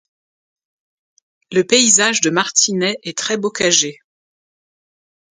[1.51, 3.99] Le paysage de Martinet est très bocager.